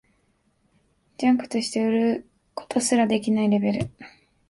[1.19, 3.89] ジャンクとして売ることすらできないレベル